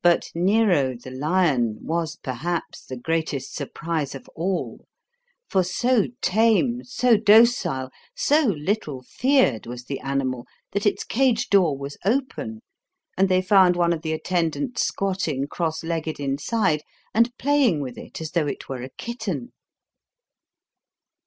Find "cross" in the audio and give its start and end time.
15.48-15.84